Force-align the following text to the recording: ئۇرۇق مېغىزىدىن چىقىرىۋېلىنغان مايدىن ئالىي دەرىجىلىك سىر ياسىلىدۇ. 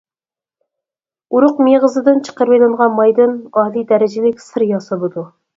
ئۇرۇق 1.35 1.61
مېغىزىدىن 1.67 2.19
چىقىرىۋېلىنغان 2.29 2.97
مايدىن 3.01 3.39
ئالىي 3.53 3.89
دەرىجىلىك 3.93 4.45
سىر 4.49 4.71
ياسىلىدۇ. 4.73 5.33